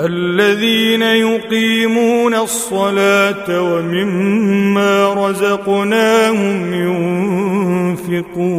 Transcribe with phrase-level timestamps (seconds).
[0.00, 6.74] الذين يقيمون الصلاة ومما رزقناهم
[8.00, 8.50] ينفقون.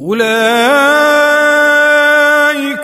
[0.00, 0.36] أولئك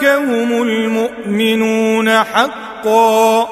[0.05, 3.52] هم المؤمنون حقا.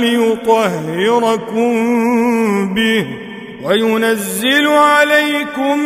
[0.00, 1.74] ليطهركم
[2.74, 3.06] به
[3.62, 5.78] وينزل عليكم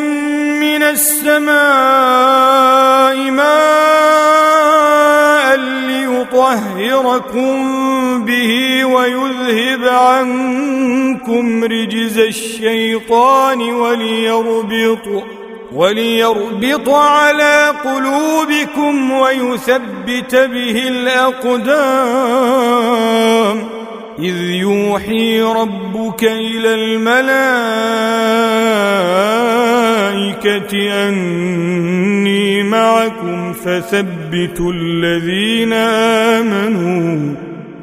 [0.60, 1.53] من السماء
[3.31, 4.12] ماء
[6.32, 7.55] ليطهركم
[8.25, 15.25] به ويذهب عنكم رجز الشيطان وليربط
[15.75, 21.83] وليربط على قلوبكم ويثبت به الأقدام.
[24.19, 27.32] إذ يوحي ربك إلى الملائكة
[31.08, 37.51] أني معكم فثبتوا الذين آمنوا.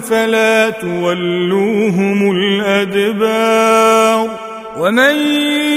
[0.00, 4.28] فلا تولوهم الأدبار.
[4.78, 5.16] ومن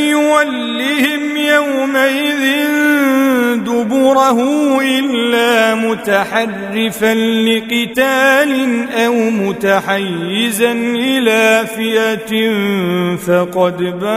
[0.10, 2.68] يولهم يومئذ
[3.56, 4.40] دبره
[4.82, 12.52] إلا متحرفا لقتال أو متحيزا إلى فئة
[13.16, 14.12] فقد باء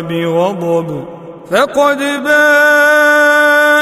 [0.00, 1.04] بغضب
[1.50, 3.63] فقد باء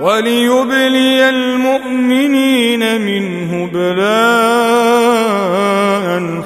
[0.00, 4.00] وليبلي المؤمنين منه بلاء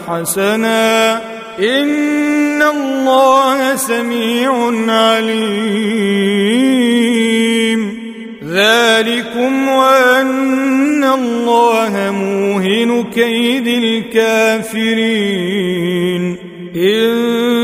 [0.08, 1.14] حسنا.
[1.58, 5.74] إن الله سميع عليم.
[8.48, 14.84] ذلكم وأن الله موهن كيد الكافرين.
[16.76, 17.63] إن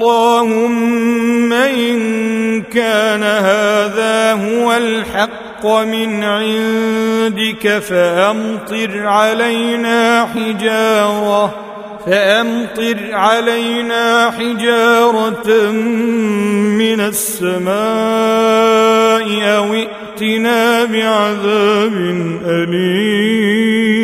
[0.00, 11.54] اللهم إن كان هذا هو الحق من عندك فأمطر علينا حجارة
[12.06, 15.70] فأمطر علينا حجارة
[16.80, 17.70] من السماء
[19.56, 21.94] أو ائتنا بعذاب
[22.46, 23.99] أليم.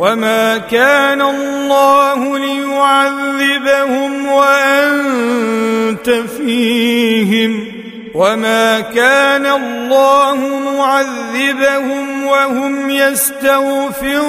[0.00, 7.66] وما كان الله ليعذبهم وانت فيهم
[8.14, 10.34] وما كان الله
[10.76, 14.20] معذبهم وهم يستغفرون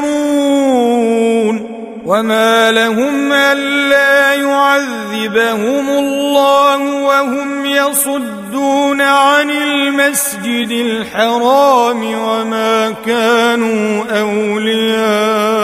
[2.06, 15.62] وما لهم الا يعذبهم الله وهم يصدون عن المسجد الحرام وما كانوا اولياءه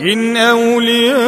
[0.00, 1.24] ان اولياؤه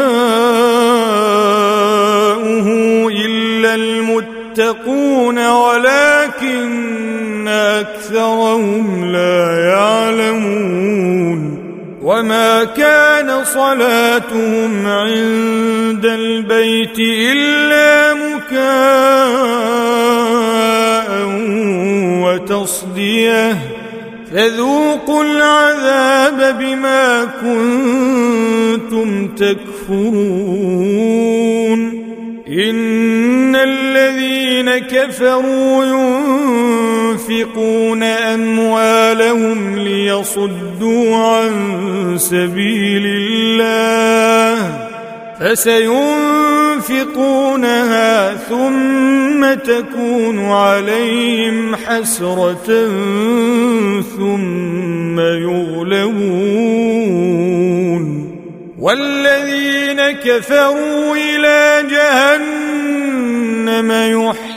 [3.08, 11.25] الا المتقون ولكن اكثرهم لا يعلمون
[12.06, 18.56] وما كان صلاتهم عند البيت الا مكاء
[22.22, 23.58] وتصديه
[24.32, 30.76] فذوقوا العذاب بما كنتم تكفرون
[34.56, 35.84] الذين كفروا
[37.12, 44.86] ينفقون أموالهم ليصدوا عن سبيل الله
[45.40, 45.94] فسينفقونها
[48.34, 52.88] ثم تكون عليهم حسرة
[54.16, 56.66] ثم يغلبون
[58.78, 62.86] والذين كفروا إلى جهنم
[63.92, 64.45] يحشرون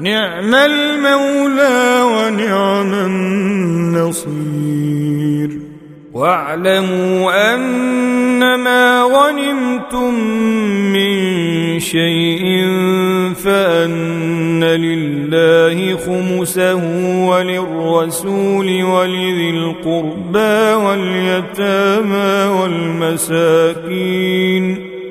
[0.00, 4.28] نعم المولى ونعم النصير.
[6.14, 10.14] واعلموا انما غنمتم
[10.92, 12.66] من شيء
[13.34, 16.82] فأن لله خمسه
[17.28, 24.87] وللرسول ولذي القربى واليتامى والمساكين.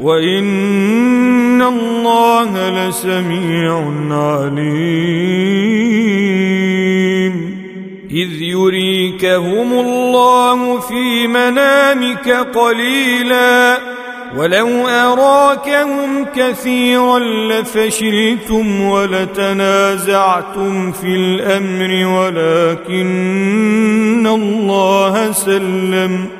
[0.00, 5.60] وإن الله لسميع عليم
[8.10, 13.78] إذ يريكهم الله في منامك قليلا
[14.36, 20.32] ولو أراكهم كثيرا لفشلتم ولتنازعتم
[20.92, 23.06] في الأمر ولكن
[24.26, 26.39] الله سلم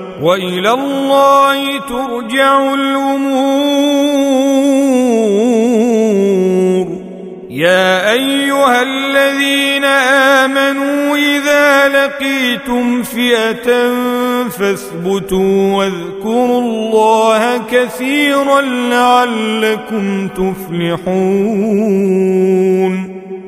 [0.21, 4.11] وإلى الله ترجع الأمور.
[7.49, 9.85] يا أيها الذين
[10.45, 13.91] آمنوا إذا لقيتم فئة
[14.49, 21.51] فاثبتوا واذكروا الله كثيرا لعلكم تفلحون.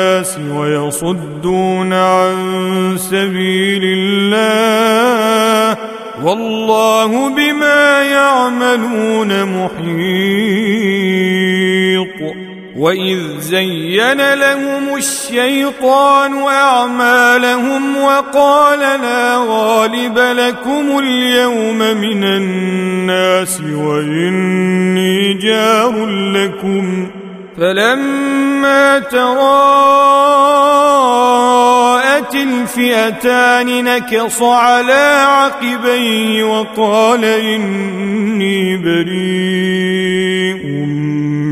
[0.00, 5.76] الناس ويصدون عن سبيل الله
[6.22, 9.80] والله بما يعملون محيط
[12.76, 27.10] وإذ زين لهم الشيطان أعمالهم وقال لا غالب لكم اليوم من الناس وإني جار لكم
[27.60, 29.54] فلما تراءت
[32.34, 40.66] الفئتان نكص على عقبيه وقال إني بريء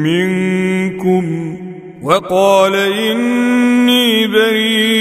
[0.04, 1.56] منكم.
[2.02, 4.97] وقال إني بريء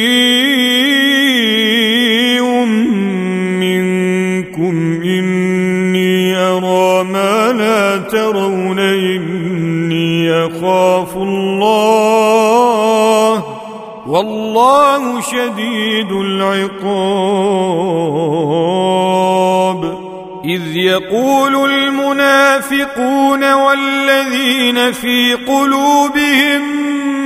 [20.98, 26.62] يقول المنافقون والذين في قلوبهم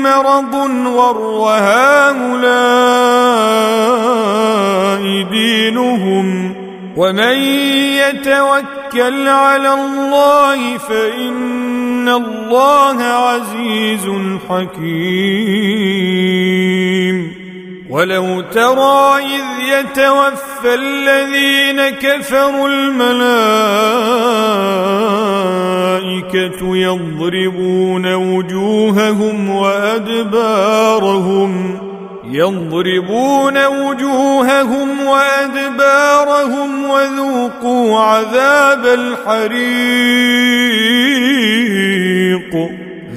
[0.03, 0.55] مرض
[0.87, 1.17] غر
[1.59, 2.51] هؤلاء
[5.31, 6.55] دينهم
[6.97, 7.37] ومن
[8.01, 14.09] يتوكل على الله فإن الله عزيز
[14.49, 15.81] حكيم.
[17.89, 23.21] ولو ترى إذ يتوفى الذين كفروا الملائكة
[26.77, 31.01] يضربون وجوههم وأدبارهم
[32.31, 39.61] يضربون وجوههم وأدبارهم وذوقوا عذاب الحريق.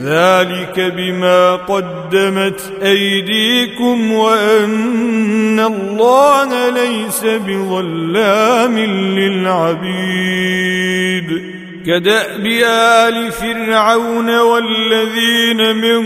[0.04, 8.78] ذلك بما قدمت أيديكم وأن الله ليس بظلام
[9.18, 10.84] للعبيد.
[11.86, 16.02] كدأب آل فرعون والذين من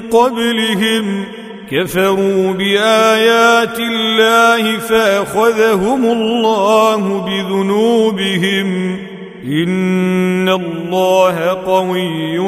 [0.00, 1.24] قبلهم
[1.70, 8.98] كفروا بآيات الله فأخذهم الله بذنوبهم
[9.44, 12.38] ان الله قوي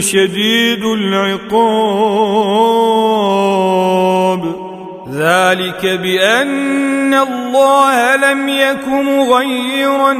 [0.00, 2.42] شديد العقاب
[5.12, 10.12] ذلك بان الله لم يك مغيرا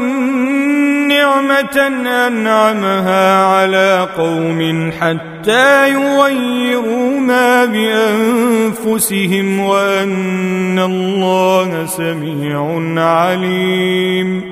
[1.08, 1.90] نعمه
[2.26, 14.52] انعمها على قوم حتى يغيروا ما بانفسهم وان الله سميع عليم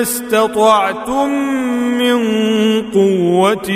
[0.00, 1.30] ما استطعتم
[1.98, 2.18] من
[2.94, 3.70] قوة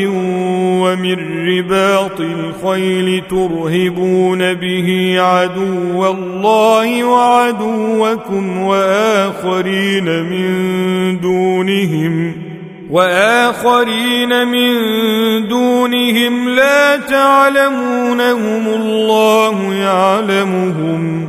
[0.82, 12.32] ومن رباط الخيل ترهبون به عدو الله وعدوكم وآخرين من دونهم
[12.90, 14.72] وآخرين من
[15.48, 21.28] دونهم لا تعلمونهم الله يعلمهم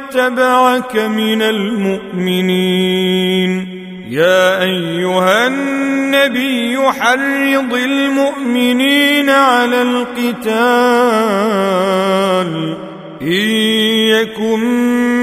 [0.95, 2.61] من المؤمنين.
[4.09, 10.51] يا أيها النبي حرض المؤمنين على القتال.
[13.21, 13.49] إن
[14.07, 14.59] يكن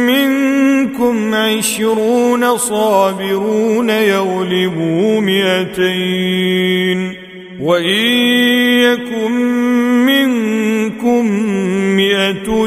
[0.06, 7.14] منكم عشرون صابرون يغلبوا مئتين.
[7.60, 8.04] وإن
[8.78, 9.32] يكن
[10.06, 11.26] منكم
[11.96, 12.66] مئه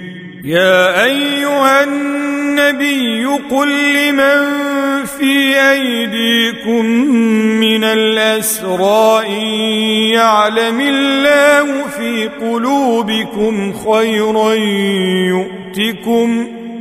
[0.43, 6.85] يا أيها النبي قل لمن في أيديكم
[7.59, 9.45] من الأسرى إن
[10.13, 14.53] يعلم الله في قلوبكم خيرا
[15.29, 16.47] يؤتكم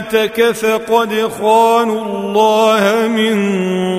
[0.00, 3.36] خيانتك فقد خانوا الله من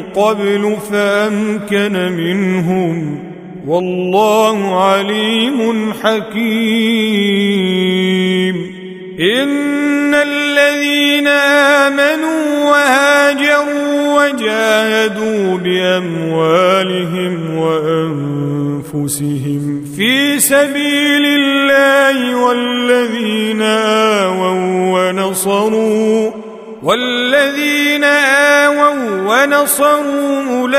[0.01, 3.19] قبل فأمكن منهم.
[3.67, 7.21] والله عليم حكيم.
[9.19, 26.31] إن الذين آمنوا وهاجروا وجاهدوا بأموالهم وأنفسهم في سبيل الله والذين آووا ونصروا
[26.83, 28.93] والذين آووا
[29.27, 30.71] ونصروا أولئك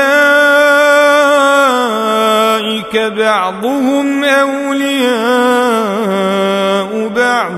[2.97, 5.13] بعضهم أولياء
[7.15, 7.53] بعض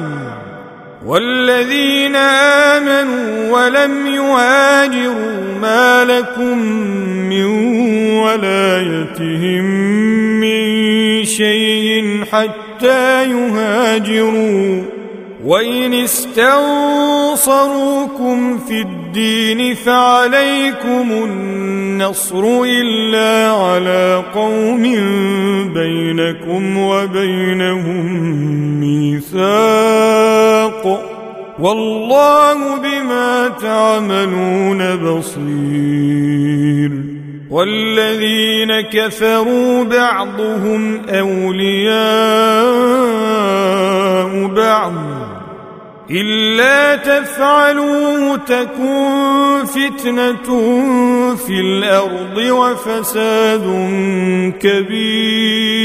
[1.05, 2.15] والذين
[2.75, 6.57] آمنوا ولم يهاجروا ما لكم
[7.29, 7.84] من
[8.23, 9.65] ولايتهم
[10.39, 10.65] من
[11.25, 14.81] شيء حتى يهاجروا.
[15.45, 16.37] وإن استنصروكم
[18.57, 24.81] في الدين فعليكم النصر إلا على قوم
[25.73, 28.05] بينكم وبينهم
[28.79, 29.45] ميثاق.
[31.59, 36.91] والله بما تعملون بصير.
[37.55, 41.95] والذين كفروا بعضهم أولياء
[44.47, 44.93] بعض.
[46.11, 50.47] إلا تفعلوا تكن فتنة
[51.35, 53.63] في الأرض وفساد
[54.59, 55.84] كبير.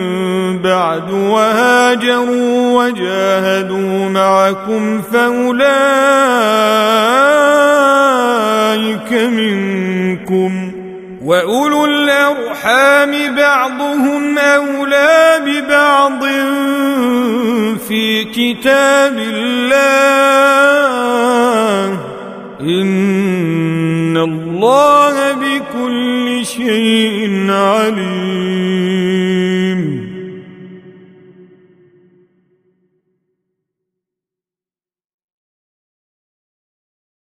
[0.63, 5.61] بعد وهاجروا وجاهدوا معكم فأولئك
[9.13, 10.71] منكم
[11.23, 16.23] وأولو الأرحام بعضهم أولى ببعض
[17.87, 19.81] في كتاب الله.
[22.61, 29.10] إن الله بكل شيء عليم.